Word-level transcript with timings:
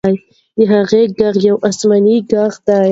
د 0.57 0.59
هغې 0.71 1.01
ږغ 1.17 1.35
یو 1.47 1.57
آسماني 1.69 2.17
ږغ 2.29 2.53
دی. 2.65 2.75